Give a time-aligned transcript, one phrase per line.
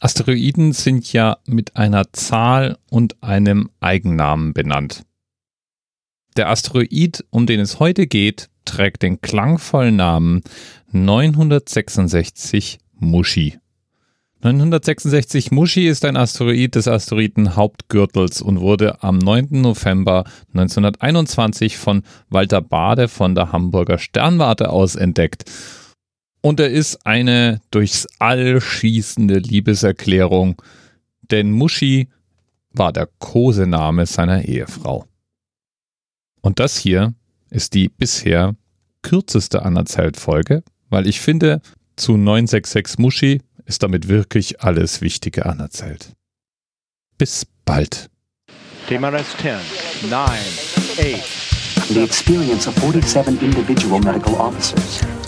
[0.00, 5.04] Asteroiden sind ja mit einer Zahl und einem Eigennamen benannt.
[6.36, 10.42] Der Asteroid, um den es heute geht, trägt den klangvollen Namen
[10.92, 13.58] 966 Mushi.
[14.40, 19.48] 966 Mushi ist ein Asteroid des Asteroidenhauptgürtels und wurde am 9.
[19.50, 20.22] November
[20.54, 25.50] 1921 von Walter Bade von der Hamburger Sternwarte aus entdeckt.
[26.40, 30.60] Und er ist eine durchs All schießende Liebeserklärung,
[31.30, 32.08] denn Mushi
[32.70, 35.04] war der Kosename seiner Ehefrau.
[36.40, 37.14] Und das hier
[37.50, 38.54] ist die bisher
[39.02, 41.60] kürzeste Anerzählt-Folge, weil ich finde,
[41.96, 46.12] zu 966 Mushi ist damit wirklich alles Wichtige anerzählt.
[47.18, 48.08] Bis bald.
[48.88, 49.56] TMRS 10,
[50.08, 51.88] 9, 8.
[51.88, 55.00] The experience of 47 individual medical officers.